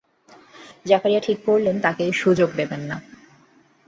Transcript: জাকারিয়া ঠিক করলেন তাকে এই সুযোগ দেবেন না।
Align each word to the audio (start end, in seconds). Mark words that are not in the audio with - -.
জাকারিয়া 0.85 1.21
ঠিক 1.21 1.37
করলেন 1.45 1.75
তাকে 1.79 2.01
এই 2.03 2.13
সুযোগ 2.13 2.49
দেবেন 2.55 2.81
না। 2.81 2.97